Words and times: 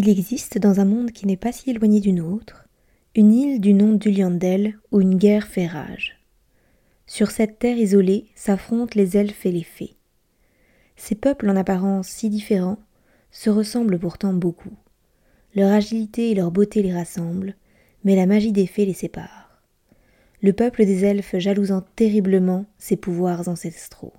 Il 0.00 0.08
existe 0.08 0.58
dans 0.58 0.78
un 0.78 0.84
monde 0.84 1.10
qui 1.10 1.26
n'est 1.26 1.36
pas 1.36 1.50
si 1.50 1.70
éloigné 1.70 1.98
du 1.98 2.12
nôtre, 2.12 2.68
une 3.16 3.34
île 3.34 3.60
du 3.60 3.74
nom 3.74 3.94
d'Uliandel 3.94 4.78
où 4.92 5.00
une 5.00 5.16
guerre 5.16 5.48
fait 5.48 5.66
rage. 5.66 6.20
Sur 7.04 7.32
cette 7.32 7.58
terre 7.58 7.76
isolée 7.76 8.26
s'affrontent 8.36 8.92
les 8.94 9.16
elfes 9.16 9.44
et 9.44 9.50
les 9.50 9.64
fées. 9.64 9.96
Ces 10.94 11.16
peuples 11.16 11.50
en 11.50 11.56
apparence 11.56 12.06
si 12.06 12.30
différents 12.30 12.78
se 13.32 13.50
ressemblent 13.50 13.98
pourtant 13.98 14.32
beaucoup. 14.32 14.76
Leur 15.56 15.72
agilité 15.72 16.30
et 16.30 16.34
leur 16.36 16.52
beauté 16.52 16.80
les 16.80 16.94
rassemblent, 16.94 17.56
mais 18.04 18.14
la 18.14 18.26
magie 18.26 18.52
des 18.52 18.68
fées 18.68 18.86
les 18.86 18.94
sépare. 18.94 19.60
Le 20.42 20.52
peuple 20.52 20.86
des 20.86 21.04
elfes 21.04 21.36
jalousant 21.38 21.82
terriblement 21.96 22.66
ses 22.78 22.96
pouvoirs 22.96 23.48
ancestraux. 23.48 24.14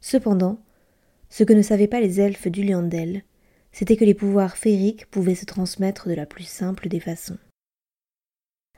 Cependant, 0.00 0.58
ce 1.30 1.44
que 1.44 1.52
ne 1.52 1.62
savaient 1.62 1.86
pas 1.86 2.00
les 2.00 2.20
elfes 2.20 2.48
d'Uliandel, 2.48 3.22
c'était 3.76 3.98
que 3.98 4.06
les 4.06 4.14
pouvoirs 4.14 4.56
féeriques 4.56 5.04
pouvaient 5.10 5.34
se 5.34 5.44
transmettre 5.44 6.08
de 6.08 6.14
la 6.14 6.24
plus 6.24 6.48
simple 6.48 6.88
des 6.88 6.98
façons. 6.98 7.36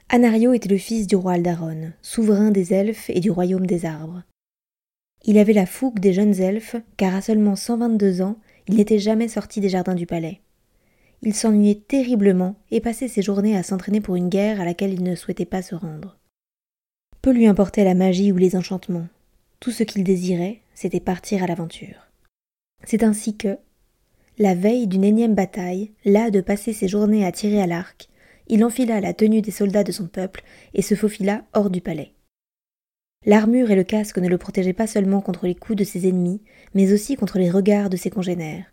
Anario 0.08 0.52
était 0.54 0.68
le 0.68 0.76
fils 0.76 1.06
du 1.06 1.14
roi 1.14 1.34
Aldaron, 1.34 1.92
souverain 2.02 2.50
des 2.50 2.74
elfes 2.74 3.08
et 3.08 3.20
du 3.20 3.30
royaume 3.30 3.64
des 3.64 3.86
arbres. 3.86 4.24
Il 5.24 5.38
avait 5.38 5.52
la 5.52 5.66
fougue 5.66 6.00
des 6.00 6.12
jeunes 6.12 6.40
elfes, 6.40 6.74
car 6.96 7.14
à 7.14 7.22
seulement 7.22 7.54
122 7.54 8.22
ans, 8.22 8.38
il 8.66 8.74
n'était 8.74 8.98
jamais 8.98 9.28
sorti 9.28 9.60
des 9.60 9.68
jardins 9.68 9.94
du 9.94 10.04
palais. 10.04 10.40
Il 11.22 11.32
s'ennuyait 11.32 11.80
terriblement 11.86 12.56
et 12.72 12.80
passait 12.80 13.06
ses 13.06 13.22
journées 13.22 13.56
à 13.56 13.62
s'entraîner 13.62 14.00
pour 14.00 14.16
une 14.16 14.28
guerre 14.28 14.60
à 14.60 14.64
laquelle 14.64 14.92
il 14.92 15.04
ne 15.04 15.14
souhaitait 15.14 15.44
pas 15.44 15.62
se 15.62 15.76
rendre. 15.76 16.18
Peu 17.22 17.30
lui 17.30 17.46
importait 17.46 17.84
la 17.84 17.94
magie 17.94 18.32
ou 18.32 18.36
les 18.36 18.56
enchantements. 18.56 19.06
Tout 19.60 19.70
ce 19.70 19.84
qu'il 19.84 20.02
désirait, 20.02 20.60
c'était 20.74 20.98
partir 20.98 21.44
à 21.44 21.46
l'aventure. 21.46 22.08
C'est 22.84 23.04
ainsi 23.04 23.36
que, 23.36 23.58
la 24.38 24.54
veille 24.54 24.86
d'une 24.86 25.04
énième 25.04 25.34
bataille, 25.34 25.92
là 26.04 26.30
de 26.30 26.40
passer 26.40 26.72
ses 26.72 26.88
journées 26.88 27.26
à 27.26 27.32
tirer 27.32 27.60
à 27.60 27.66
l'arc, 27.66 28.08
il 28.46 28.64
enfila 28.64 29.00
la 29.00 29.12
tenue 29.12 29.42
des 29.42 29.50
soldats 29.50 29.84
de 29.84 29.92
son 29.92 30.06
peuple 30.06 30.42
et 30.74 30.82
se 30.82 30.94
faufila 30.94 31.44
hors 31.52 31.70
du 31.70 31.80
palais. 31.80 32.12
L'armure 33.26 33.70
et 33.70 33.76
le 33.76 33.84
casque 33.84 34.18
ne 34.18 34.28
le 34.28 34.38
protégeaient 34.38 34.72
pas 34.72 34.86
seulement 34.86 35.20
contre 35.20 35.46
les 35.46 35.54
coups 35.54 35.76
de 35.76 35.84
ses 35.84 36.08
ennemis, 36.08 36.40
mais 36.74 36.92
aussi 36.92 37.16
contre 37.16 37.38
les 37.38 37.50
regards 37.50 37.90
de 37.90 37.96
ses 37.96 38.10
congénères. 38.10 38.72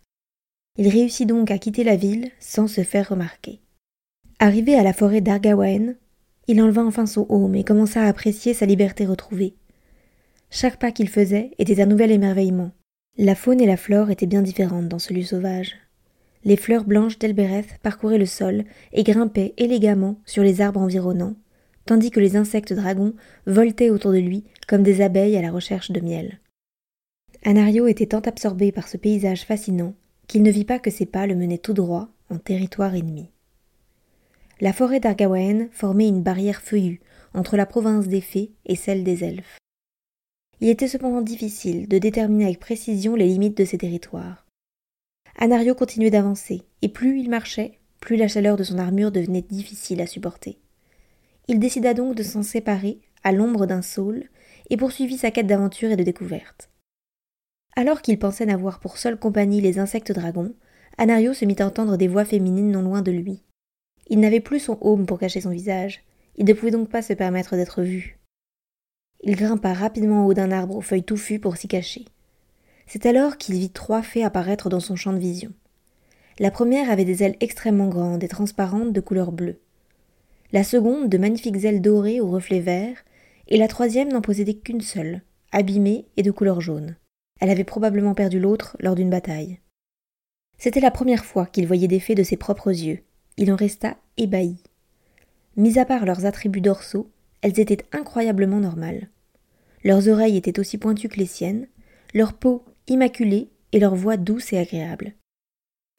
Il 0.78 0.88
réussit 0.88 1.28
donc 1.28 1.50
à 1.50 1.58
quitter 1.58 1.84
la 1.84 1.96
ville 1.96 2.30
sans 2.38 2.68
se 2.68 2.82
faire 2.82 3.08
remarquer. 3.08 3.60
Arrivé 4.38 4.76
à 4.76 4.82
la 4.82 4.92
forêt 4.92 5.20
d'Argawaen, 5.20 5.94
il 6.46 6.62
enleva 6.62 6.84
enfin 6.84 7.06
son 7.06 7.26
haume 7.28 7.56
et 7.56 7.64
commença 7.64 8.02
à 8.02 8.08
apprécier 8.08 8.54
sa 8.54 8.66
liberté 8.66 9.04
retrouvée. 9.04 9.56
Chaque 10.50 10.78
pas 10.78 10.92
qu'il 10.92 11.08
faisait 11.08 11.50
était 11.58 11.80
un 11.80 11.86
nouvel 11.86 12.12
émerveillement, 12.12 12.70
la 13.18 13.34
faune 13.34 13.60
et 13.60 13.66
la 13.66 13.76
flore 13.76 14.10
étaient 14.10 14.26
bien 14.26 14.42
différentes 14.42 14.88
dans 14.88 14.98
ce 14.98 15.14
lieu 15.14 15.22
sauvage. 15.22 15.76
Les 16.44 16.56
fleurs 16.56 16.84
blanches 16.84 17.18
d'Elbereth 17.18 17.78
parcouraient 17.82 18.18
le 18.18 18.26
sol 18.26 18.64
et 18.92 19.02
grimpaient 19.02 19.54
élégamment 19.56 20.20
sur 20.26 20.42
les 20.42 20.60
arbres 20.60 20.80
environnants, 20.80 21.34
tandis 21.86 22.10
que 22.10 22.20
les 22.20 22.36
insectes 22.36 22.72
dragons 22.72 23.14
voltaient 23.46 23.90
autour 23.90 24.12
de 24.12 24.18
lui 24.18 24.44
comme 24.68 24.82
des 24.82 25.00
abeilles 25.00 25.36
à 25.36 25.42
la 25.42 25.50
recherche 25.50 25.90
de 25.90 26.00
miel. 26.00 26.40
Anario 27.44 27.86
était 27.86 28.06
tant 28.06 28.20
absorbé 28.20 28.70
par 28.70 28.88
ce 28.88 28.96
paysage 28.96 29.44
fascinant 29.44 29.94
qu'il 30.26 30.42
ne 30.42 30.50
vit 30.50 30.64
pas 30.64 30.78
que 30.78 30.90
ses 30.90 31.06
pas 31.06 31.26
le 31.26 31.36
menaient 31.36 31.58
tout 31.58 31.74
droit 31.74 32.08
en 32.28 32.38
territoire 32.38 32.94
ennemi. 32.94 33.30
La 34.60 34.72
forêt 34.72 35.00
d'Argawaen 35.00 35.68
formait 35.70 36.08
une 36.08 36.22
barrière 36.22 36.60
feuillue 36.60 37.00
entre 37.34 37.56
la 37.56 37.66
province 37.66 38.08
des 38.08 38.20
fées 38.20 38.52
et 38.64 38.74
celle 38.76 39.04
des 39.04 39.22
elfes. 39.22 39.58
Il 40.60 40.68
était 40.68 40.88
cependant 40.88 41.22
difficile 41.22 41.86
de 41.88 41.98
déterminer 41.98 42.46
avec 42.46 42.60
précision 42.60 43.14
les 43.14 43.26
limites 43.26 43.56
de 43.58 43.64
ces 43.64 43.78
territoires. 43.78 44.46
Anario 45.38 45.74
continuait 45.74 46.10
d'avancer, 46.10 46.62
et 46.80 46.88
plus 46.88 47.20
il 47.20 47.28
marchait, 47.28 47.78
plus 48.00 48.16
la 48.16 48.28
chaleur 48.28 48.56
de 48.56 48.64
son 48.64 48.78
armure 48.78 49.12
devenait 49.12 49.42
difficile 49.42 50.00
à 50.00 50.06
supporter. 50.06 50.58
Il 51.48 51.58
décida 51.58 51.92
donc 51.92 52.14
de 52.14 52.22
s'en 52.22 52.42
séparer, 52.42 53.00
à 53.22 53.32
l'ombre 53.32 53.66
d'un 53.66 53.82
saule, 53.82 54.30
et 54.70 54.76
poursuivit 54.76 55.18
sa 55.18 55.30
quête 55.30 55.46
d'aventure 55.46 55.90
et 55.90 55.96
de 55.96 56.02
découverte. 56.02 56.70
Alors 57.76 58.00
qu'il 58.00 58.18
pensait 58.18 58.46
n'avoir 58.46 58.80
pour 58.80 58.96
seule 58.96 59.18
compagnie 59.18 59.60
les 59.60 59.78
insectes 59.78 60.12
dragons, 60.12 60.54
Anario 60.96 61.34
se 61.34 61.44
mit 61.44 61.56
à 61.58 61.66
entendre 61.66 61.98
des 61.98 62.08
voix 62.08 62.24
féminines 62.24 62.70
non 62.70 62.80
loin 62.80 63.02
de 63.02 63.12
lui. 63.12 63.42
Il 64.08 64.20
n'avait 64.20 64.40
plus 64.40 64.60
son 64.60 64.78
aume 64.80 65.04
pour 65.04 65.18
cacher 65.18 65.42
son 65.42 65.50
visage, 65.50 66.02
il 66.36 66.46
ne 66.46 66.52
pouvait 66.54 66.70
donc 66.70 66.88
pas 66.88 67.02
se 67.02 67.12
permettre 67.12 67.56
d'être 67.56 67.82
vu. 67.82 68.15
Il 69.28 69.34
grimpa 69.34 69.74
rapidement 69.74 70.22
en 70.22 70.26
haut 70.26 70.34
d'un 70.34 70.52
arbre 70.52 70.76
aux 70.76 70.80
feuilles 70.80 71.02
touffues 71.02 71.40
pour 71.40 71.56
s'y 71.56 71.66
cacher. 71.66 72.04
C'est 72.86 73.06
alors 73.06 73.38
qu'il 73.38 73.56
vit 73.56 73.70
trois 73.70 74.00
fées 74.00 74.22
apparaître 74.22 74.68
dans 74.68 74.78
son 74.78 74.94
champ 74.94 75.12
de 75.12 75.18
vision. 75.18 75.50
La 76.38 76.52
première 76.52 76.90
avait 76.90 77.04
des 77.04 77.24
ailes 77.24 77.34
extrêmement 77.40 77.88
grandes 77.88 78.22
et 78.22 78.28
transparentes 78.28 78.92
de 78.92 79.00
couleur 79.00 79.32
bleue. 79.32 79.58
La 80.52 80.62
seconde 80.62 81.08
de 81.08 81.18
magnifiques 81.18 81.64
ailes 81.64 81.82
dorées 81.82 82.20
aux 82.20 82.30
reflets 82.30 82.60
verts, 82.60 83.04
et 83.48 83.56
la 83.56 83.66
troisième 83.66 84.12
n'en 84.12 84.20
possédait 84.20 84.54
qu'une 84.54 84.80
seule, 84.80 85.22
abîmée 85.50 86.06
et 86.16 86.22
de 86.22 86.30
couleur 86.30 86.60
jaune. 86.60 86.94
Elle 87.40 87.50
avait 87.50 87.64
probablement 87.64 88.14
perdu 88.14 88.38
l'autre 88.38 88.76
lors 88.78 88.94
d'une 88.94 89.10
bataille. 89.10 89.58
C'était 90.56 90.78
la 90.78 90.92
première 90.92 91.24
fois 91.24 91.46
qu'il 91.46 91.66
voyait 91.66 91.88
des 91.88 92.00
fées 92.00 92.14
de 92.14 92.22
ses 92.22 92.36
propres 92.36 92.70
yeux. 92.70 93.00
Il 93.38 93.52
en 93.52 93.56
resta 93.56 93.96
ébahi. 94.18 94.62
Mis 95.56 95.80
à 95.80 95.84
part 95.84 96.06
leurs 96.06 96.26
attributs 96.26 96.60
dorsaux, 96.60 97.10
elles 97.42 97.58
étaient 97.58 97.84
incroyablement 97.90 98.60
normales. 98.60 99.08
Leurs 99.86 100.08
oreilles 100.08 100.36
étaient 100.36 100.58
aussi 100.58 100.78
pointues 100.78 101.08
que 101.08 101.20
les 101.20 101.26
siennes, 101.26 101.68
leur 102.12 102.32
peau 102.32 102.64
immaculée 102.88 103.50
et 103.70 103.78
leur 103.78 103.94
voix 103.94 104.16
douce 104.16 104.52
et 104.52 104.58
agréable. 104.58 105.14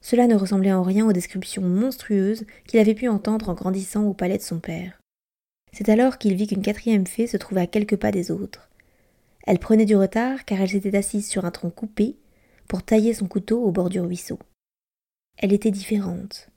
Cela 0.03 0.27
ne 0.27 0.35
ressemblait 0.35 0.73
en 0.73 0.83
rien 0.83 1.07
aux 1.07 1.13
descriptions 1.13 1.61
monstrueuses 1.61 2.45
qu'il 2.67 2.81
avait 2.81 2.95
pu 2.95 3.07
entendre 3.07 3.47
en 3.47 3.53
grandissant 3.53 4.03
au 4.03 4.13
palais 4.13 4.37
de 4.37 4.43
son 4.43 4.59
père. 4.59 4.99
C'est 5.71 5.87
alors 5.87 6.17
qu'il 6.17 6.35
vit 6.35 6.47
qu'une 6.47 6.61
quatrième 6.61 7.07
fée 7.07 7.27
se 7.27 7.37
trouvait 7.37 7.61
à 7.61 7.67
quelques 7.67 7.95
pas 7.95 8.11
des 8.11 8.29
autres. 8.29 8.69
Elle 9.45 9.57
prenait 9.57 9.85
du 9.85 9.95
retard 9.95 10.43
car 10.43 10.59
elle 10.59 10.69
s'était 10.71 10.97
assise 10.97 11.25
sur 11.25 11.45
un 11.45 11.51
tronc 11.51 11.69
coupé 11.69 12.17
pour 12.67 12.83
tailler 12.83 13.13
son 13.13 13.29
couteau 13.29 13.63
au 13.63 13.71
bord 13.71 13.87
du 13.87 14.01
ruisseau. 14.01 14.37
Elle 15.37 15.53
était 15.53 15.71
différente. 15.71 16.49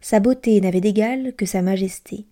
Sa 0.00 0.20
beauté 0.20 0.60
n'avait 0.60 0.80
d'égal 0.80 1.34
que 1.34 1.44
sa 1.44 1.60
majesté. 1.60 2.26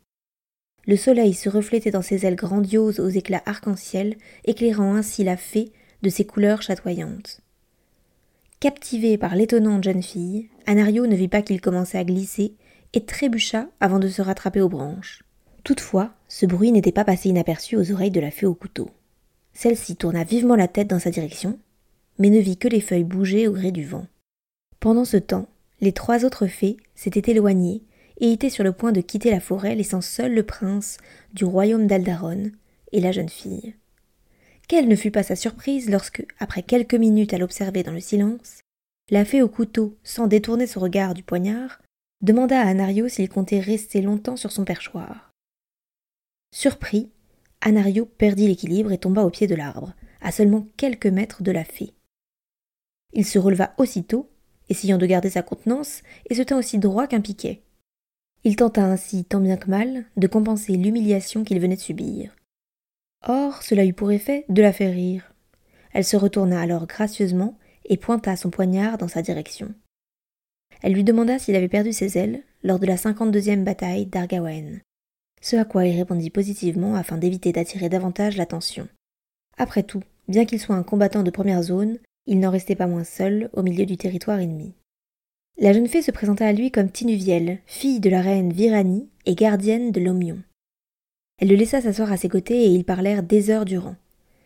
Le 0.91 0.97
soleil 0.97 1.35
se 1.35 1.49
reflétait 1.49 1.93
dans 1.93 2.03
ses 2.03 2.27
ailes 2.27 2.35
grandioses 2.35 2.99
aux 2.99 3.11
éclats 3.11 3.45
arc-en-ciel, 3.47 4.17
éclairant 4.45 4.97
ainsi 4.97 5.23
la 5.23 5.37
fée 5.37 5.71
de 6.03 6.09
ses 6.09 6.25
couleurs 6.25 6.63
chatoyantes. 6.63 7.43
Captivé 8.59 9.17
par 9.17 9.37
l'étonnante 9.37 9.85
jeune 9.85 10.03
fille, 10.03 10.49
Anario 10.67 11.07
ne 11.07 11.15
vit 11.15 11.29
pas 11.29 11.43
qu'il 11.43 11.61
commençait 11.61 11.99
à 11.99 12.03
glisser 12.03 12.57
et 12.93 13.05
trébucha 13.05 13.69
avant 13.79 14.01
de 14.01 14.09
se 14.09 14.21
rattraper 14.21 14.61
aux 14.61 14.69
branches. 14.69 15.23
Toutefois, 15.63 16.13
ce 16.27 16.45
bruit 16.45 16.73
n'était 16.73 16.91
pas 16.91 17.05
passé 17.05 17.29
inaperçu 17.29 17.77
aux 17.77 17.93
oreilles 17.93 18.11
de 18.11 18.19
la 18.19 18.33
fée 18.33 18.47
au 18.47 18.55
couteau. 18.55 18.91
Celle-ci 19.53 19.95
tourna 19.95 20.25
vivement 20.25 20.57
la 20.57 20.67
tête 20.67 20.89
dans 20.89 20.99
sa 20.99 21.11
direction, 21.11 21.61
mais 22.19 22.31
ne 22.31 22.41
vit 22.41 22.57
que 22.57 22.67
les 22.67 22.81
feuilles 22.81 23.05
bouger 23.05 23.47
au 23.47 23.53
gré 23.53 23.71
du 23.71 23.85
vent. 23.85 24.09
Pendant 24.81 25.05
ce 25.05 25.19
temps, 25.19 25.47
les 25.81 25.93
trois 25.93 26.25
autres 26.25 26.49
fées 26.49 26.79
s'étaient 26.97 27.31
éloignées 27.31 27.85
et 28.21 28.33
était 28.33 28.51
sur 28.51 28.65
le 28.65 28.73
point 28.73 28.93
de 28.93 29.01
quitter 29.01 29.31
la 29.31 29.41
forêt, 29.41 29.75
laissant 29.75 30.01
seul 30.01 30.35
le 30.35 30.45
prince 30.45 30.99
du 31.33 31.45
royaume 31.45 31.87
d'Aldaron 31.87 32.53
et 32.93 33.01
la 33.01 33.13
jeune 33.13 33.29
fille. 33.29 33.75
Quelle 34.69 34.89
ne 34.89 34.97
fut 34.97 35.11
pas 35.11 35.23
sa 35.23 35.37
surprise 35.37 35.91
lorsque, 35.91 36.25
après 36.39 36.63
quelques 36.63 36.95
minutes 36.95 37.35
à 37.35 37.39
l'observer 37.39 37.83
dans 37.83 37.93
le 37.93 38.01
silence, 38.01 38.61
la 39.11 39.25
fée 39.25 39.43
au 39.43 39.49
couteau, 39.49 39.97
sans 40.05 40.29
détourner 40.29 40.69
son 40.69 40.81
regard 40.81 41.15
du 41.15 41.25
poignard, 41.25 41.83
demanda 42.21 42.61
à 42.61 42.69
Anario 42.69 43.09
s'il 43.09 43.29
comptait 43.29 43.59
rester 43.59 44.03
longtemps 44.03 44.37
sur 44.37 44.53
son 44.53 44.65
perchoir. 44.65 45.33
Surpris, 46.55 47.11
Anario 47.61 48.05
perdit 48.05 48.47
l'équilibre 48.47 48.93
et 48.93 48.99
tomba 48.99 49.23
au 49.23 49.31
pied 49.31 49.47
de 49.47 49.55
l'arbre, 49.55 49.95
à 50.21 50.31
seulement 50.31 50.69
quelques 50.77 51.07
mètres 51.07 51.43
de 51.43 51.51
la 51.51 51.65
fée. 51.65 51.95
Il 53.13 53.25
se 53.25 53.39
releva 53.39 53.75
aussitôt, 53.79 54.31
essayant 54.69 54.99
de 54.99 55.07
garder 55.07 55.31
sa 55.31 55.43
contenance, 55.43 56.03
et 56.29 56.35
se 56.35 56.43
tint 56.43 56.59
aussi 56.59 56.79
droit 56.79 57.07
qu'un 57.07 57.21
piquet. 57.21 57.63
Il 58.45 58.57
tenta 58.57 58.85
ainsi, 58.85 59.25
tant 59.25 59.41
bien 59.41 59.57
que 59.57 59.69
mal, 59.69 60.05
de 60.17 60.27
compenser 60.27 60.77
l'humiliation 60.77 61.45
qu'il 61.45 61.61
venait 61.61 61.77
de 61.77 61.81
subir. 61.81 62.35
Or, 63.27 63.63
cela 63.63 63.85
eut 63.85 63.93
pour 63.93 64.13
effet 64.13 64.47
de 64.49 64.63
la 64.63 64.73
faire 64.73 64.93
rire. 64.93 65.35
Elle 65.93 66.05
se 66.05 66.17
retourna 66.17 66.61
alors 66.61 66.87
gracieusement 66.87 67.59
et 67.85 67.97
pointa 67.97 68.37
son 68.37 68.51
poignard 68.51 68.97
dans 68.97 69.09
sa 69.09 69.21
direction. 69.21 69.75
Elle 70.83 70.95
lui 70.95 71.05
demanda 71.05 71.39
s'il 71.39 71.57
avait 71.57 71.69
perdu 71.69 71.93
ses 71.93 72.17
ailes 72.17 72.43
lors 72.63 72.79
de 72.79 72.87
la 72.87 72.97
52e 72.97 73.65
bataille 73.65 74.07
d'Argawen. 74.07 74.81
Ce 75.43 75.57
à 75.57 75.65
quoi 75.65 75.87
il 75.87 75.97
répondit 75.97 76.31
positivement 76.31 76.95
afin 76.95 77.19
d'éviter 77.19 77.53
d'attirer 77.53 77.89
davantage 77.89 78.37
l'attention. 78.37 78.89
Après 79.59 79.83
tout, 79.83 80.03
bien 80.29 80.47
qu'il 80.47 80.61
soit 80.61 80.77
un 80.77 80.83
combattant 80.83 81.23
de 81.23 81.31
première 81.31 81.63
zone, 81.63 81.99
il 82.27 82.41
n'en 82.41 82.51
restait 82.51 82.77
pas 82.77 82.87
moins 82.87 83.05
seul 83.05 83.51
au 83.53 83.63
milieu 83.63 83.85
du 83.85 83.97
territoire 83.97 84.39
ennemi. 84.39 84.75
La 85.63 85.75
jeune 85.75 85.89
fée 85.89 86.01
se 86.01 86.11
présenta 86.11 86.47
à 86.47 86.55
lui 86.55 86.71
comme 86.71 86.91
Tinuviel, 86.91 87.59
fille 87.67 88.01
de 88.01 88.09
la 88.09 88.23
reine 88.23 88.51
Virani 88.51 89.11
et 89.27 89.35
gardienne 89.35 89.93
de 89.93 90.01
l'Omion. 90.01 90.39
Elle 91.39 91.49
le 91.49 91.55
laissa 91.55 91.83
s'asseoir 91.83 92.11
à 92.11 92.17
ses 92.17 92.31
côtés 92.31 92.65
et 92.65 92.69
ils 92.69 92.87
parlèrent 92.87 93.23
des 93.23 93.51
heures 93.51 93.67
durant. 93.67 93.95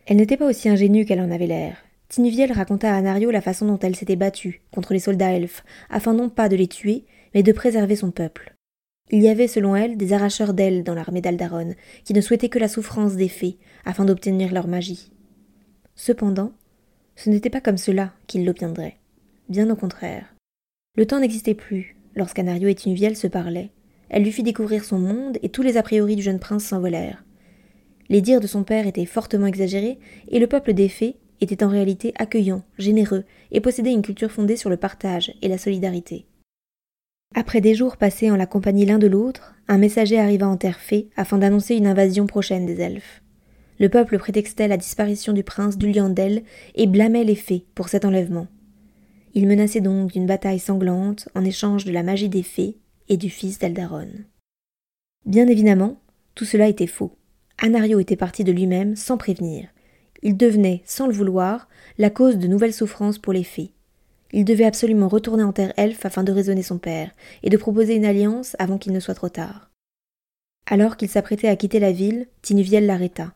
Elle 0.06 0.16
n'était 0.16 0.36
pas 0.36 0.48
aussi 0.48 0.68
ingénue 0.68 1.04
qu'elle 1.04 1.20
en 1.20 1.30
avait 1.30 1.46
l'air. 1.46 1.76
Tinuviel 2.08 2.50
raconta 2.50 2.92
à 2.92 2.96
Anario 2.96 3.30
la 3.30 3.40
façon 3.40 3.64
dont 3.64 3.78
elle 3.78 3.94
s'était 3.94 4.16
battue 4.16 4.62
contre 4.72 4.92
les 4.92 4.98
soldats 4.98 5.30
elfes, 5.30 5.62
afin 5.88 6.14
non 6.14 6.30
pas 6.30 6.48
de 6.48 6.56
les 6.56 6.66
tuer, 6.66 7.04
mais 7.32 7.44
de 7.44 7.52
préserver 7.52 7.94
son 7.94 8.10
peuple. 8.10 8.52
Il 9.12 9.22
y 9.22 9.28
avait, 9.28 9.46
selon 9.46 9.76
elle, 9.76 9.96
des 9.96 10.14
arracheurs 10.14 10.52
d'ailes 10.52 10.82
dans 10.82 10.94
l'armée 10.94 11.20
d'Aldaron, 11.20 11.76
qui 12.02 12.12
ne 12.12 12.20
souhaitaient 12.20 12.48
que 12.48 12.58
la 12.58 12.66
souffrance 12.66 13.14
des 13.14 13.28
fées, 13.28 13.56
afin 13.84 14.04
d'obtenir 14.04 14.52
leur 14.52 14.66
magie. 14.66 15.12
Cependant, 15.94 16.50
ce 17.14 17.30
n'était 17.30 17.50
pas 17.50 17.60
comme 17.60 17.78
cela 17.78 18.14
qu'ils 18.26 18.44
l'obtiendraient. 18.44 18.96
Bien 19.48 19.70
au 19.70 19.76
contraire. 19.76 20.33
Le 20.96 21.06
temps 21.06 21.18
n'existait 21.18 21.54
plus, 21.54 21.96
lorsqu'Anario 22.14 22.68
et 22.68 22.74
Tinuviel 22.74 23.16
se 23.16 23.26
parlaient. 23.26 23.70
Elle 24.10 24.22
lui 24.22 24.30
fit 24.30 24.44
découvrir 24.44 24.84
son 24.84 24.98
monde, 24.98 25.38
et 25.42 25.48
tous 25.48 25.62
les 25.62 25.76
a 25.76 25.82
priori 25.82 26.14
du 26.14 26.22
jeune 26.22 26.38
prince 26.38 26.64
s'envolèrent. 26.64 27.24
Les 28.08 28.20
dires 28.20 28.40
de 28.40 28.46
son 28.46 28.62
père 28.62 28.86
étaient 28.86 29.04
fortement 29.04 29.46
exagérés, 29.46 29.98
et 30.28 30.38
le 30.38 30.46
peuple 30.46 30.72
des 30.72 30.88
fées 30.88 31.16
était 31.40 31.64
en 31.64 31.68
réalité 31.68 32.12
accueillant, 32.16 32.62
généreux, 32.78 33.24
et 33.50 33.60
possédait 33.60 33.92
une 33.92 34.02
culture 34.02 34.30
fondée 34.30 34.56
sur 34.56 34.70
le 34.70 34.76
partage 34.76 35.34
et 35.42 35.48
la 35.48 35.58
solidarité. 35.58 36.26
Après 37.34 37.60
des 37.60 37.74
jours 37.74 37.96
passés 37.96 38.30
en 38.30 38.36
la 38.36 38.46
compagnie 38.46 38.86
l'un 38.86 38.98
de 38.98 39.08
l'autre, 39.08 39.56
un 39.66 39.78
messager 39.78 40.20
arriva 40.20 40.46
en 40.46 40.56
terre 40.56 40.78
fée 40.78 41.08
afin 41.16 41.38
d'annoncer 41.38 41.74
une 41.74 41.88
invasion 41.88 42.28
prochaine 42.28 42.66
des 42.66 42.80
elfes. 42.80 43.22
Le 43.80 43.88
peuple 43.88 44.18
prétextait 44.18 44.68
la 44.68 44.76
disparition 44.76 45.32
du 45.32 45.42
prince 45.42 45.76
d'Uliandel 45.76 46.44
et 46.76 46.86
blâmait 46.86 47.24
les 47.24 47.34
fées 47.34 47.64
pour 47.74 47.88
cet 47.88 48.04
enlèvement. 48.04 48.46
Il 49.34 49.48
menaçait 49.48 49.80
donc 49.80 50.12
d'une 50.12 50.26
bataille 50.26 50.60
sanglante 50.60 51.28
en 51.34 51.44
échange 51.44 51.84
de 51.84 51.92
la 51.92 52.04
magie 52.04 52.28
des 52.28 52.44
fées 52.44 52.78
et 53.08 53.16
du 53.16 53.30
fils 53.30 53.58
d'Aldaron. 53.58 54.08
Bien 55.26 55.48
évidemment, 55.48 56.00
tout 56.34 56.44
cela 56.44 56.68
était 56.68 56.86
faux. 56.86 57.16
Anario 57.58 57.98
était 57.98 58.16
parti 58.16 58.44
de 58.44 58.52
lui-même 58.52 58.94
sans 58.94 59.16
prévenir. 59.16 59.68
Il 60.22 60.36
devenait, 60.36 60.82
sans 60.86 61.06
le 61.06 61.12
vouloir, 61.12 61.68
la 61.98 62.10
cause 62.10 62.38
de 62.38 62.46
nouvelles 62.46 62.72
souffrances 62.72 63.18
pour 63.18 63.32
les 63.32 63.44
fées. 63.44 63.72
Il 64.32 64.44
devait 64.44 64.64
absolument 64.64 65.08
retourner 65.08 65.42
en 65.42 65.52
terre 65.52 65.72
elfe 65.76 66.06
afin 66.06 66.24
de 66.24 66.32
raisonner 66.32 66.62
son 66.62 66.78
père, 66.78 67.10
et 67.42 67.50
de 67.50 67.56
proposer 67.56 67.94
une 67.94 68.04
alliance 68.04 68.56
avant 68.58 68.78
qu'il 68.78 68.92
ne 68.92 69.00
soit 69.00 69.14
trop 69.14 69.28
tard. 69.28 69.70
Alors 70.66 70.96
qu'il 70.96 71.08
s'apprêtait 71.08 71.48
à 71.48 71.56
quitter 71.56 71.78
la 71.78 71.92
ville, 71.92 72.26
Tinuviel 72.42 72.86
l'arrêta. 72.86 73.34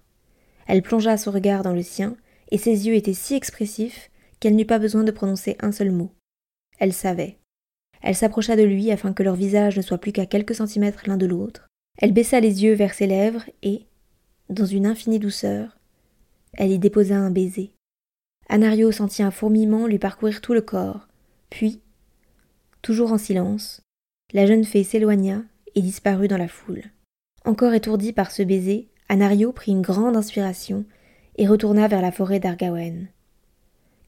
Elle 0.67 0.83
plongea 0.83 1.17
son 1.17 1.31
regard 1.31 1.62
dans 1.62 1.75
le 1.75 1.83
sien, 1.83 2.17
et 2.50 2.59
ses 2.59 2.87
yeux 2.87 2.95
étaient 2.95 3.15
si 3.15 3.35
expressifs 3.35 4.11
qu'elle 4.40 4.56
n'eut 4.56 4.67
pas 4.67 4.79
besoin 4.79 5.05
de 5.05 5.11
prononcer 5.11 5.56
un 5.61 5.73
seul 5.73 5.90
mot. 5.90 6.12
Elle 6.79 6.93
savait. 6.93 7.38
Elle 8.02 8.14
s'approcha 8.14 8.56
de 8.56 8.62
lui 8.62 8.90
afin 8.90 9.12
que 9.12 9.23
leurs 9.23 9.35
visages 9.35 9.76
ne 9.76 9.82
soient 9.82 9.99
plus 9.99 10.12
qu'à 10.12 10.26
quelques 10.26 10.55
centimètres 10.55 11.02
l'un 11.06 11.17
de 11.17 11.26
l'autre. 11.26 11.67
Elle 11.99 12.12
baissa 12.12 12.40
les 12.40 12.62
yeux 12.62 12.75
vers 12.75 12.94
ses 12.94 13.06
lèvres 13.06 13.44
et, 13.62 13.87
dans 14.49 14.67
une 14.67 14.87
infinie 14.87 15.19
douceur, 15.19 15.79
elle 16.55 16.70
y 16.70 16.79
déposa 16.79 17.17
un 17.17 17.31
baiser. 17.31 17.73
Anario 18.49 18.93
sentit 18.93 19.23
un 19.23 19.31
fourmillement 19.31 19.87
lui 19.87 19.99
parcourir 19.99 20.40
tout 20.40 20.55
le 20.55 20.62
corps, 20.62 21.08
puis, 21.50 21.81
toujours 22.82 23.12
en 23.12 23.19
silence, 23.19 23.82
la 24.32 24.46
jeune 24.46 24.64
fée 24.64 24.85
s'éloigna 24.85 25.43
et 25.75 25.82
disparut 25.82 26.29
dans 26.29 26.38
la 26.38 26.49
foule. 26.49 26.85
Encore 27.44 27.75
étourdie 27.75 28.12
par 28.12 28.31
ce 28.31 28.43
baiser, 28.43 28.88
Anario 29.08 29.52
prit 29.52 29.73
une 29.73 29.82
grande 29.82 30.17
inspiration 30.17 30.85
et 31.37 31.46
retourna 31.46 31.88
vers 31.88 32.02
la 32.02 32.12
forêt 32.12 32.40
d'Argawen. 32.40 33.08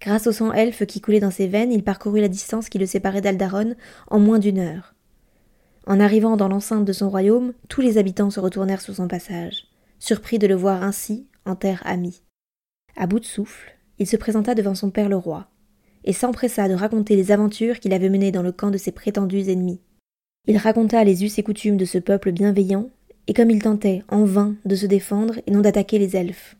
Grâce 0.00 0.26
au 0.26 0.32
sang 0.32 0.52
elfe 0.52 0.86
qui 0.86 1.00
coulait 1.00 1.20
dans 1.20 1.30
ses 1.30 1.46
veines, 1.46 1.72
il 1.72 1.84
parcourut 1.84 2.20
la 2.20 2.28
distance 2.28 2.68
qui 2.68 2.78
le 2.78 2.86
séparait 2.86 3.20
d'Aldaron 3.20 3.74
en 4.08 4.18
moins 4.18 4.38
d'une 4.38 4.58
heure. 4.58 4.94
En 5.86 6.00
arrivant 6.00 6.36
dans 6.36 6.48
l'enceinte 6.48 6.84
de 6.84 6.92
son 6.92 7.10
royaume, 7.10 7.52
tous 7.68 7.80
les 7.80 7.98
habitants 7.98 8.30
se 8.30 8.40
retournèrent 8.40 8.80
sur 8.80 8.94
son 8.94 9.08
passage, 9.08 9.66
surpris 9.98 10.38
de 10.38 10.46
le 10.46 10.54
voir 10.54 10.82
ainsi 10.82 11.26
en 11.44 11.56
terre 11.56 11.82
amie. 11.84 12.22
À 12.96 13.06
bout 13.06 13.20
de 13.20 13.24
souffle, 13.24 13.76
il 13.98 14.06
se 14.06 14.16
présenta 14.16 14.54
devant 14.54 14.74
son 14.74 14.90
père 14.90 15.08
le 15.08 15.16
roi, 15.16 15.48
et 16.04 16.12
s'empressa 16.12 16.68
de 16.68 16.74
raconter 16.74 17.16
les 17.16 17.32
aventures 17.32 17.80
qu'il 17.80 17.92
avait 17.92 18.08
menées 18.08 18.32
dans 18.32 18.42
le 18.42 18.52
camp 18.52 18.70
de 18.70 18.78
ses 18.78 18.92
prétendus 18.92 19.50
ennemis. 19.50 19.80
Il 20.46 20.56
raconta 20.56 21.04
les 21.04 21.24
us 21.24 21.38
et 21.38 21.42
coutumes 21.42 21.76
de 21.76 21.84
ce 21.84 21.98
peuple 21.98 22.32
bienveillant 22.32 22.88
et 23.26 23.34
comme 23.34 23.50
il 23.50 23.62
tentait, 23.62 24.02
en 24.08 24.24
vain, 24.24 24.56
de 24.64 24.74
se 24.74 24.86
défendre 24.86 25.38
et 25.46 25.50
non 25.50 25.60
d'attaquer 25.60 25.98
les 25.98 26.16
elfes. 26.16 26.56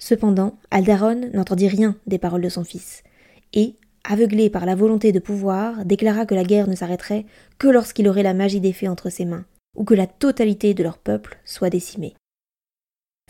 Cependant, 0.00 0.58
Aldaron 0.70 1.30
n'entendit 1.34 1.68
rien 1.68 1.94
des 2.06 2.18
paroles 2.18 2.40
de 2.40 2.48
son 2.48 2.64
fils, 2.64 3.04
et, 3.52 3.76
aveuglé 4.02 4.48
par 4.48 4.64
la 4.64 4.74
volonté 4.74 5.12
de 5.12 5.20
pouvoir, 5.20 5.84
déclara 5.84 6.24
que 6.24 6.34
la 6.34 6.42
guerre 6.42 6.68
ne 6.68 6.74
s'arrêterait 6.74 7.26
que 7.58 7.68
lorsqu'il 7.68 8.08
aurait 8.08 8.22
la 8.22 8.34
magie 8.34 8.60
des 8.60 8.72
fées 8.72 8.88
entre 8.88 9.10
ses 9.10 9.26
mains, 9.26 9.44
ou 9.76 9.84
que 9.84 9.94
la 9.94 10.06
totalité 10.06 10.72
de 10.72 10.82
leur 10.82 10.96
peuple 10.98 11.38
soit 11.44 11.70
décimée. 11.70 12.16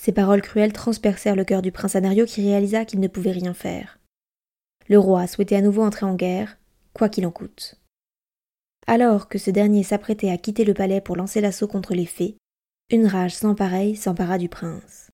Ces 0.01 0.13
paroles 0.13 0.43
cruelles 0.43 0.73
transpercèrent 0.73 1.37
le 1.37 1.45
cœur 1.45 1.61
du 1.61 1.73
prince 1.73 1.97
Anario 1.97 2.25
qui 2.25 2.41
réalisa 2.41 2.85
qu'il 2.85 3.01
ne 3.01 3.09
pouvait 3.09 3.33
rien 3.33 3.53
faire. 3.53 3.99
Le 4.89 4.99
roi 4.99 5.27
souhaitait 5.27 5.57
à 5.57 5.63
nouveau 5.63 5.83
entrer 5.83 6.07
en 6.07 6.15
guerre, 6.15 6.57
quoi 6.95 7.09
qu'il 7.09 7.27
en 7.27 7.31
coûte. 7.31 7.75
Alors 8.87 9.29
que 9.29 9.39
ce 9.39 9.51
dernier 9.51 9.83
s'apprêtait 9.83 10.31
à 10.31 10.39
quitter 10.39 10.65
le 10.65 10.73
palais 10.73 11.01
pour 11.01 11.17
lancer 11.17 11.41
l'assaut 11.41 11.69
contre 11.69 11.95
les 11.95 12.07
fées, 12.07 12.37
une 12.91 13.07
rage 13.07 13.35
sans 13.35 13.55
pareille 13.55 13.97
s'empara 13.97 14.39
du 14.39 14.49
prince. 14.49 15.10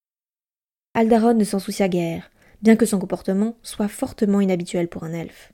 Aldaron 0.97 1.35
ne 1.35 1.45
s'en 1.45 1.59
soucia 1.59 1.91
guère, 1.91 2.31
bien 2.63 2.75
que 2.75 2.87
son 2.87 2.99
comportement 2.99 3.59
soit 3.63 3.87
fortement 3.87 4.41
inhabituel 4.41 4.89
pour 4.89 5.05
un 5.05 5.13
elfe. 5.13 5.53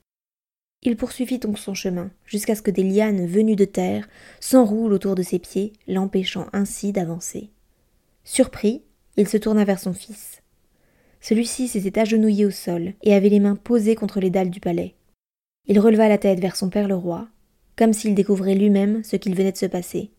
Il 0.83 0.95
poursuivit 0.95 1.37
donc 1.37 1.59
son 1.59 1.73
chemin, 1.73 2.11
jusqu'à 2.25 2.55
ce 2.55 2.61
que 2.61 2.71
des 2.71 2.83
lianes 2.83 3.27
venues 3.27 3.57
de 3.57 3.65
terre 3.65 4.07
s'enroulent 4.39 4.93
autour 4.93 5.15
de 5.15 5.21
ses 5.21 5.39
pieds, 5.39 5.73
l'empêchant 5.85 6.47
ainsi 6.53 6.93
d'avancer. 6.93 7.49
Surpris, 8.23 8.83
il 9.17 9.27
se 9.27 9.35
tourna 9.35 9.65
vers 9.65 9.81
son 9.81 9.91
fils. 9.91 10.41
Celui-ci 11.19 11.67
s'était 11.67 11.99
agenouillé 11.99 12.45
au 12.45 12.51
sol 12.51 12.93
et 13.03 13.13
avait 13.13 13.27
les 13.27 13.41
mains 13.41 13.57
posées 13.57 13.95
contre 13.95 14.21
les 14.21 14.29
dalles 14.29 14.49
du 14.49 14.61
palais. 14.61 14.95
Il 15.67 15.77
releva 15.77 16.07
la 16.07 16.17
tête 16.17 16.39
vers 16.39 16.55
son 16.55 16.69
père 16.69 16.87
le 16.87 16.95
roi, 16.95 17.27
comme 17.75 17.91
s'il 17.91 18.15
découvrait 18.15 18.55
lui-même 18.55 19.03
ce 19.03 19.17
qu'il 19.17 19.35
venait 19.35 19.51
de 19.51 19.57
se 19.57 19.65
passer. 19.65 20.11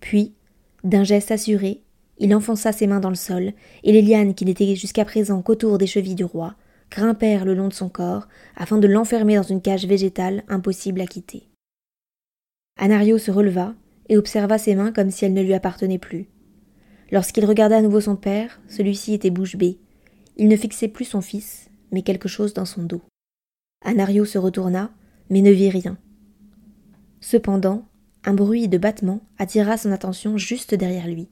Puis, 0.00 0.36
d'un 0.84 1.02
geste 1.02 1.32
assuré, 1.32 1.82
il 2.18 2.34
enfonça 2.34 2.72
ses 2.72 2.86
mains 2.86 3.00
dans 3.00 3.10
le 3.10 3.14
sol, 3.14 3.52
et 3.82 3.92
les 3.92 4.02
lianes 4.02 4.34
qui 4.34 4.44
n'étaient 4.44 4.74
jusqu'à 4.74 5.04
présent 5.04 5.42
qu'autour 5.42 5.78
des 5.78 5.86
chevilles 5.86 6.14
du 6.14 6.24
roi 6.24 6.54
grimpèrent 6.90 7.44
le 7.44 7.54
long 7.54 7.68
de 7.68 7.74
son 7.74 7.88
corps 7.88 8.28
afin 8.56 8.78
de 8.78 8.86
l'enfermer 8.86 9.36
dans 9.36 9.42
une 9.42 9.60
cage 9.60 9.86
végétale 9.86 10.44
impossible 10.48 11.00
à 11.00 11.06
quitter. 11.06 11.48
Anario 12.78 13.18
se 13.18 13.30
releva 13.30 13.74
et 14.08 14.16
observa 14.16 14.58
ses 14.58 14.74
mains 14.74 14.92
comme 14.92 15.10
si 15.10 15.24
elles 15.24 15.34
ne 15.34 15.42
lui 15.42 15.54
appartenaient 15.54 15.98
plus. 15.98 16.28
Lorsqu'il 17.10 17.44
regarda 17.44 17.78
à 17.78 17.82
nouveau 17.82 18.00
son 18.00 18.16
père, 18.16 18.60
celui-ci 18.68 19.14
était 19.14 19.30
bouche 19.30 19.56
bée. 19.56 19.78
Il 20.36 20.48
ne 20.48 20.56
fixait 20.56 20.88
plus 20.88 21.04
son 21.04 21.20
fils, 21.20 21.70
mais 21.92 22.02
quelque 22.02 22.28
chose 22.28 22.52
dans 22.52 22.64
son 22.64 22.82
dos. 22.82 23.02
Anario 23.84 24.24
se 24.24 24.38
retourna, 24.38 24.90
mais 25.30 25.40
ne 25.40 25.50
vit 25.50 25.70
rien. 25.70 25.98
Cependant, 27.20 27.86
un 28.24 28.34
bruit 28.34 28.68
de 28.68 28.78
battement 28.78 29.20
attira 29.38 29.76
son 29.76 29.92
attention 29.92 30.36
juste 30.36 30.74
derrière 30.74 31.06
lui. 31.06 31.28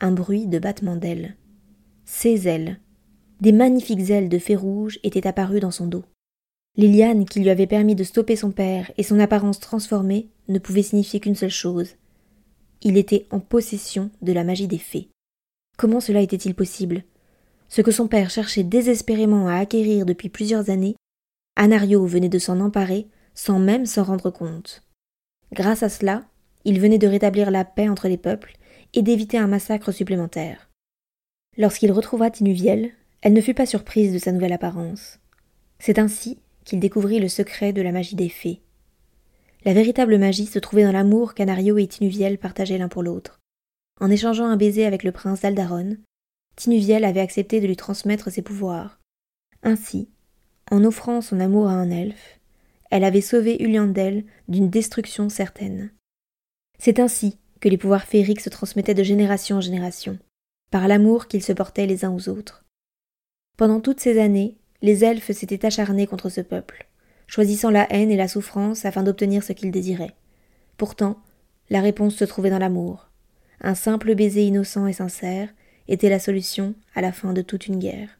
Un 0.00 0.10
bruit 0.10 0.46
de 0.46 0.58
battement 0.58 0.96
d'ailes. 0.96 1.36
Ses 2.04 2.48
ailes. 2.48 2.80
Des 3.40 3.52
magnifiques 3.52 4.10
ailes 4.10 4.28
de 4.28 4.38
fée 4.38 4.56
rouge 4.56 4.98
étaient 5.04 5.26
apparues 5.26 5.60
dans 5.60 5.70
son 5.70 5.86
dos. 5.86 6.04
Les 6.76 6.88
lianes 6.88 7.24
qui 7.24 7.40
lui 7.40 7.50
avaient 7.50 7.68
permis 7.68 7.94
de 7.94 8.02
stopper 8.02 8.34
son 8.34 8.50
père 8.50 8.90
et 8.98 9.04
son 9.04 9.20
apparence 9.20 9.60
transformée 9.60 10.28
ne 10.48 10.58
pouvaient 10.58 10.82
signifier 10.82 11.20
qu'une 11.20 11.36
seule 11.36 11.50
chose. 11.50 11.94
Il 12.82 12.96
était 12.96 13.26
en 13.30 13.38
possession 13.38 14.10
de 14.20 14.32
la 14.32 14.42
magie 14.42 14.66
des 14.66 14.78
fées. 14.78 15.08
Comment 15.78 16.00
cela 16.00 16.20
était-il 16.20 16.54
possible? 16.54 17.04
Ce 17.68 17.80
que 17.80 17.92
son 17.92 18.08
père 18.08 18.30
cherchait 18.30 18.64
désespérément 18.64 19.46
à 19.46 19.54
acquérir 19.54 20.06
depuis 20.06 20.28
plusieurs 20.28 20.70
années, 20.70 20.96
Anario 21.56 22.04
venait 22.04 22.28
de 22.28 22.38
s'en 22.38 22.60
emparer 22.60 23.06
sans 23.34 23.60
même 23.60 23.86
s'en 23.86 24.02
rendre 24.02 24.30
compte. 24.30 24.82
Grâce 25.52 25.84
à 25.84 25.88
cela, 25.88 26.24
il 26.64 26.80
venait 26.80 26.98
de 26.98 27.06
rétablir 27.06 27.50
la 27.50 27.64
paix 27.64 27.88
entre 27.88 28.08
les 28.08 28.16
peuples 28.16 28.54
et 28.94 29.02
d'éviter 29.02 29.38
un 29.38 29.46
massacre 29.46 29.92
supplémentaire. 29.92 30.70
Lorsqu'il 31.58 31.92
retrouva 31.92 32.30
Tinuviel, 32.30 32.92
elle 33.20 33.32
ne 33.32 33.40
fut 33.40 33.54
pas 33.54 33.66
surprise 33.66 34.12
de 34.12 34.18
sa 34.18 34.32
nouvelle 34.32 34.52
apparence. 34.52 35.18
C'est 35.78 35.98
ainsi 35.98 36.38
qu'il 36.64 36.80
découvrit 36.80 37.20
le 37.20 37.28
secret 37.28 37.72
de 37.72 37.82
la 37.82 37.92
magie 37.92 38.16
des 38.16 38.28
fées. 38.28 38.60
La 39.64 39.74
véritable 39.74 40.18
magie 40.18 40.46
se 40.46 40.58
trouvait 40.58 40.84
dans 40.84 40.92
l'amour 40.92 41.34
qu'Anario 41.34 41.78
et 41.78 41.86
Tinuviel 41.86 42.38
partageaient 42.38 42.78
l'un 42.78 42.88
pour 42.88 43.02
l'autre. 43.02 43.40
En 44.00 44.10
échangeant 44.10 44.46
un 44.46 44.56
baiser 44.56 44.84
avec 44.84 45.02
le 45.04 45.12
prince 45.12 45.42
d'Aldaron, 45.42 45.96
Tinuviel 46.56 47.04
avait 47.04 47.20
accepté 47.20 47.60
de 47.60 47.66
lui 47.66 47.76
transmettre 47.76 48.30
ses 48.30 48.42
pouvoirs. 48.42 49.00
Ainsi, 49.62 50.08
en 50.70 50.84
offrant 50.84 51.20
son 51.20 51.40
amour 51.40 51.68
à 51.68 51.72
un 51.72 51.90
elfe, 51.90 52.40
elle 52.90 53.04
avait 53.04 53.20
sauvé 53.20 53.62
Uliandel 53.62 54.24
d'une 54.48 54.70
destruction 54.70 55.28
certaine. 55.28 55.90
C'est 56.78 57.00
ainsi 57.00 57.38
que 57.64 57.70
les 57.70 57.78
pouvoirs 57.78 58.04
féeriques 58.04 58.42
se 58.42 58.50
transmettaient 58.50 58.92
de 58.92 59.02
génération 59.02 59.56
en 59.56 59.62
génération, 59.62 60.18
par 60.70 60.86
l'amour 60.86 61.28
qu'ils 61.28 61.42
se 61.42 61.54
portaient 61.54 61.86
les 61.86 62.04
uns 62.04 62.14
aux 62.14 62.28
autres. 62.28 62.62
Pendant 63.56 63.80
toutes 63.80 64.00
ces 64.00 64.20
années, 64.20 64.58
les 64.82 65.02
elfes 65.02 65.30
s'étaient 65.30 65.64
acharnés 65.64 66.06
contre 66.06 66.28
ce 66.28 66.42
peuple, 66.42 66.86
choisissant 67.26 67.70
la 67.70 67.90
haine 67.90 68.10
et 68.10 68.18
la 68.18 68.28
souffrance 68.28 68.84
afin 68.84 69.02
d'obtenir 69.02 69.42
ce 69.42 69.54
qu'ils 69.54 69.70
désiraient. 69.70 70.14
Pourtant, 70.76 71.22
la 71.70 71.80
réponse 71.80 72.16
se 72.16 72.26
trouvait 72.26 72.50
dans 72.50 72.58
l'amour. 72.58 73.08
Un 73.62 73.74
simple 73.74 74.14
baiser 74.14 74.44
innocent 74.44 74.86
et 74.86 74.92
sincère 74.92 75.48
était 75.88 76.10
la 76.10 76.18
solution 76.18 76.74
à 76.94 77.00
la 77.00 77.12
fin 77.12 77.32
de 77.32 77.40
toute 77.40 77.66
une 77.66 77.78
guerre. 77.78 78.18